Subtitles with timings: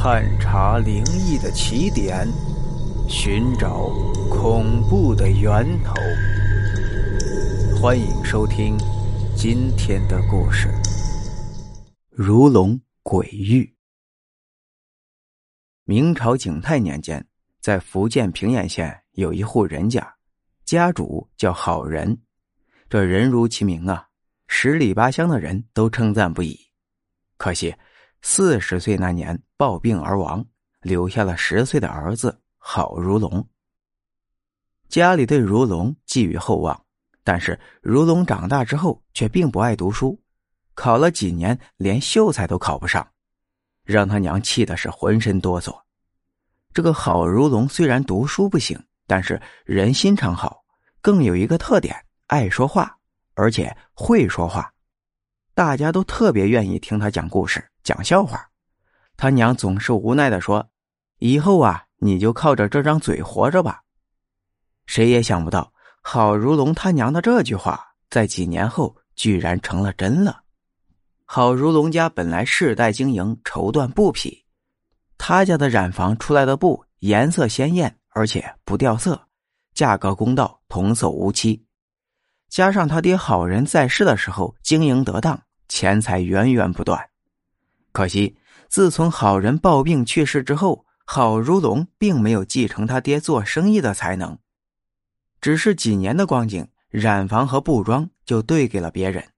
[0.00, 2.24] 探查灵异的起点，
[3.08, 3.88] 寻找
[4.30, 5.92] 恐怖的源头。
[7.76, 8.78] 欢迎收听
[9.36, 10.68] 今天的故事：
[12.10, 13.74] 如龙鬼域。
[15.82, 17.26] 明朝景泰年间，
[17.60, 20.14] 在福建平远县有一户人家，
[20.64, 22.16] 家主叫好人。
[22.88, 24.06] 这人如其名啊，
[24.46, 26.56] 十里八乡的人都称赞不已。
[27.36, 27.74] 可惜。
[28.22, 30.44] 四十岁那年暴病而亡，
[30.80, 33.46] 留下了十岁的儿子郝如龙。
[34.88, 36.84] 家里对如龙寄予厚望，
[37.22, 40.18] 但是如龙长大之后却并不爱读书，
[40.74, 43.06] 考了几年连秀才都考不上，
[43.84, 45.78] 让他娘气的是浑身哆嗦。
[46.72, 50.64] 这个郝如龙虽然读书不行，但是人心肠好，
[51.00, 51.94] 更有一个特点，
[52.26, 52.96] 爱说话，
[53.34, 54.72] 而且会说话。
[55.58, 58.46] 大家都特别愿意听他讲故事、讲笑话，
[59.16, 60.64] 他娘总是无奈的说
[61.18, 63.82] ：“以后啊，你就靠着这张嘴活着吧。”
[64.86, 70.44] 谁也想不到，郝如龙他娘的这句话，在几年后居然成了真了。
[71.24, 74.44] 郝如龙家本来世代经营绸缎布匹，
[75.18, 79.20] 他家的染坊出来的布颜色鲜艳，而且不掉色，
[79.74, 81.66] 价格公道，童叟无欺。
[82.48, 85.36] 加上他爹好人在世的时候经营得当。
[85.78, 87.08] 钱财源源不断，
[87.92, 88.36] 可惜
[88.68, 94.40] 自从好人暴病去世之后，郝如龙并没有继承他爹做生意的才能，
[95.40, 99.28] 只是几年的光景，染坊和布庄就兑给了别人。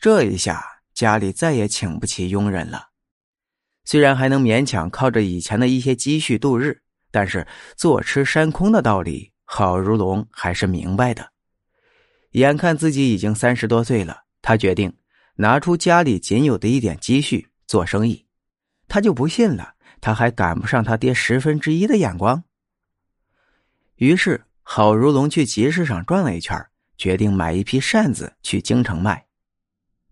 [0.00, 0.64] 这一下
[0.94, 2.88] 家里再也请不起佣人了。
[3.84, 6.80] 虽然还能勉强靠着以前的一些积蓄度日，
[7.10, 11.32] 但是坐吃山空的道理，郝如龙还是明白的。
[12.30, 14.90] 眼看自己已经三十多岁了，他决定。
[15.36, 18.26] 拿出家里仅有的一点积蓄做生意，
[18.86, 22.44] 他就不信了，他还赶不上他爹十分之一的眼光。
[23.96, 26.66] 于是，郝如龙去集市上转了一圈，
[26.96, 29.26] 决定买一批扇子去京城卖。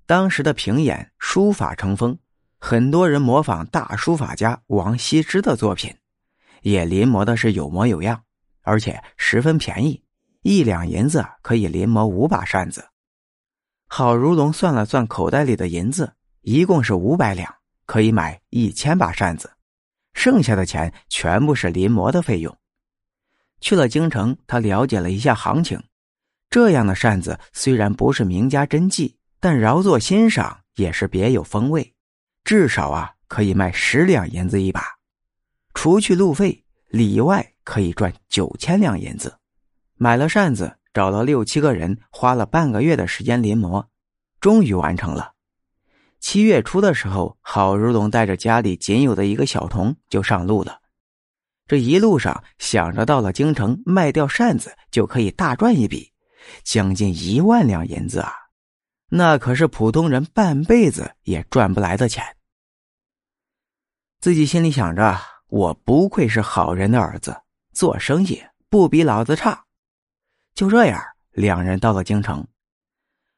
[0.06, 2.18] 当时的平演书法成风，
[2.58, 5.94] 很多人模仿大书法家王羲之的作品，
[6.62, 8.22] 也临摹的是有模有样，
[8.62, 10.02] 而且十分便宜，
[10.42, 12.89] 一两银子可以临摹五把扇子。
[13.92, 16.12] 郝如龙算了算口袋里的银子，
[16.42, 17.52] 一共是五百两，
[17.86, 19.50] 可以买一千把扇子，
[20.14, 22.56] 剩下的钱全部是临摹的费用。
[23.60, 25.82] 去了京城，他了解了一下行情，
[26.48, 31.92] 这样的扇子虽然不是名家真迹，但饶作欣赏也是别有风味，
[32.44, 34.84] 至少啊可以卖十两银子一把，
[35.74, 39.36] 除去路费，里外可以赚九千两银子。
[39.96, 40.76] 买了扇子。
[40.92, 43.86] 找了六七个人，花了半个月的时间临摹，
[44.40, 45.32] 终于完成了。
[46.18, 50.80] 七月初的时候，郝如龙带着家里仅有的一个小童就上路了。
[51.66, 56.12] 这一路上想着到了京城卖掉扇子就可以大赚一笔，
[56.64, 58.32] 将近一万两银子啊！
[59.08, 62.24] 那可是普通人半辈子也赚不来的钱。
[64.20, 67.40] 自己心里想着，我不愧是好人的儿子，
[67.72, 69.64] 做生意不比老子差。
[70.54, 71.02] 就这样，
[71.32, 72.46] 两人到了京城，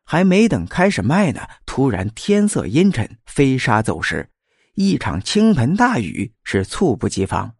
[0.04, 4.30] 还没等开始卖呢，突然天色阴沉，飞沙走石，
[4.74, 7.54] 一场倾盆大雨是猝不及防，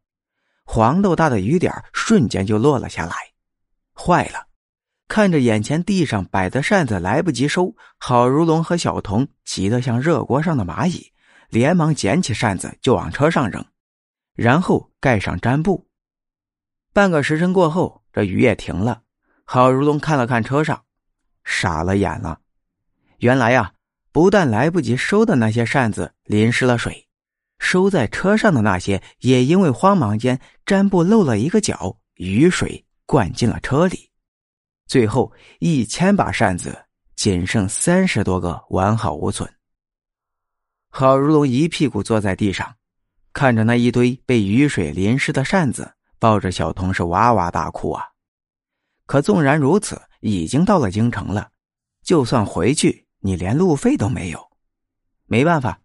[0.65, 3.15] 黄豆大的雨点瞬间就落了下来。
[3.95, 4.49] 坏了！
[5.07, 11.13] 看着眼前地上摆的扇子来不及收，郝如龙和小童急得像热锅上的蚂蚁，
[11.51, 13.63] 连忙捡起扇子就往车上扔，
[14.35, 15.87] 然后盖上毡布。
[16.95, 19.02] 半个时辰过后，这雨也停了。
[19.55, 20.83] 郝如龙看了看车上，
[21.45, 22.41] 傻了眼了。
[23.19, 23.75] 原来呀，
[24.11, 27.07] 不但来不及收的那些扇子淋湿了水，
[27.59, 34.09] 收在车上的那些也因为慌忙间毡布漏了一个角，雨水灌进了车里。
[34.87, 39.47] 最后一千把扇子仅剩三十多个完好无损。
[40.89, 42.75] 郝如龙一屁股坐在地上，
[43.35, 48.09] 看着那一堆被雨水淋湿的扇子，抱着小童是哇哇大哭啊。
[49.13, 51.51] 可纵然如此，已经到了京城了，
[52.03, 54.43] 就算回去，你连路费都没有。
[55.27, 55.79] 没办法，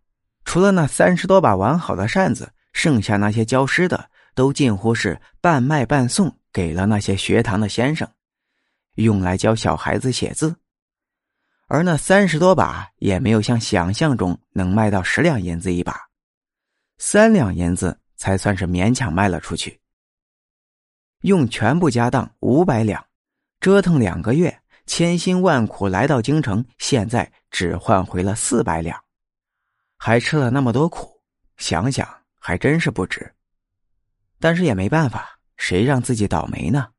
[0.45, 8.09] 除了那三十多把完好的扇子，剩下那些教诗的，都近乎是半卖半送给了那些学堂的先生，
[8.93, 10.55] 用来教小孩子写字。
[11.67, 15.99] 而那三十多把也没有像想象中能卖到十两银子一把，
[16.97, 19.81] 三两银子才算是勉强卖了出去。
[21.23, 23.05] 用全部家当五百两。
[23.59, 29.03] 折腾两个月，千辛万苦来到京城，现在只换回了四百两，
[29.97, 31.19] 还吃了那么多苦，
[31.57, 32.07] 想想
[32.39, 33.33] 还真是不值。
[34.39, 36.89] 但是也没办法，谁让自己倒霉呢？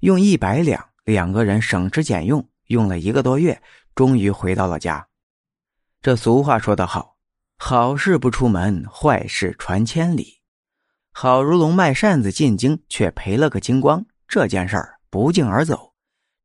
[0.00, 3.62] 用一百两，两个人省吃俭用，用了一个多月，
[3.94, 5.06] 终于回到了家。
[6.02, 7.16] 这俗话说得好，
[7.56, 10.40] 好事不出门，坏事传千里。
[11.12, 15.92] 郝如龙卖扇子进京，却赔了个精光，这件事儿不胫而走，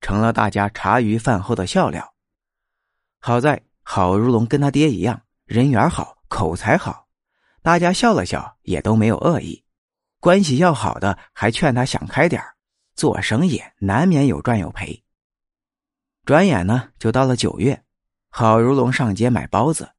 [0.01, 2.13] 成了大家茶余饭后的笑料。
[3.19, 7.07] 好在郝如龙跟他爹一样，人缘好，口才好，
[7.61, 9.63] 大家笑了笑，也都没有恶意。
[10.19, 12.43] 关系要好的还劝他想开点
[12.95, 15.03] 做生意难免有赚有赔。
[16.25, 17.83] 转眼呢，就到了九月，
[18.29, 19.91] 郝如龙上街买包子，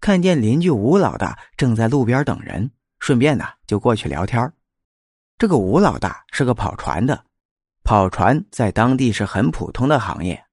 [0.00, 2.72] 看见邻居吴老大正在路边等人。
[2.98, 4.52] 顺便呢，就过去聊天
[5.38, 7.24] 这个吴老大是个跑船的，
[7.82, 10.44] 跑船在当地是很普通的行业。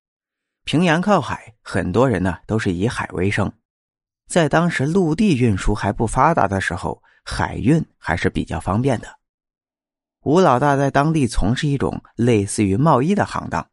[0.64, 3.52] 平阳靠海，很多人呢都是以海为生。
[4.28, 9.08] 在当时陆地运输还不发达的时候，海运还是比较方便的。
[10.24, 13.66] 吴老大在当地从事一种类似于贸易的行当，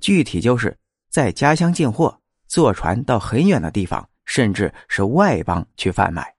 [0.00, 0.76] 具体就是
[1.10, 6.34] 在家乡进货，坐船到很远的地方，甚至是外邦去贩卖。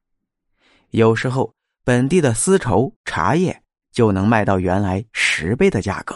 [0.89, 1.53] 有时候。
[1.83, 6.15] 本地的丝绸、茶叶就能卖到原来十倍的价格。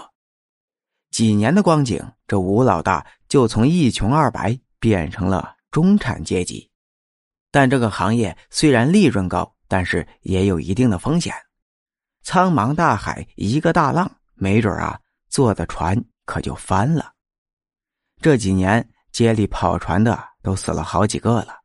[1.15, 6.69] 几年的光景，这吴老大就从一穷二白变成了中产阶级。
[7.51, 11.33] 但这个行业虽然利润高，但是也有一定的风险。
[12.23, 17.13] 苍茫大海，一个大浪，没准啊，坐的船可就翻了。
[18.19, 21.55] 这几年街里跑船的都死了好几个了。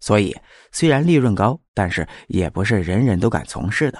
[0.00, 0.36] 所以，
[0.70, 3.98] 虽然利润高，但是也不是人人都敢从事的。